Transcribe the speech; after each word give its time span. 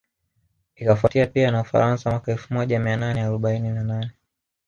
Ikafuatia 0.75 1.27
pia 1.27 1.51
na 1.51 1.61
Ufaransa 1.61 2.09
mwaka 2.09 2.31
elfu 2.31 2.53
moja 2.53 2.79
mia 2.79 2.97
nane 2.97 3.21
arobaini 3.21 3.69
na 3.69 3.83
nne 3.83 4.11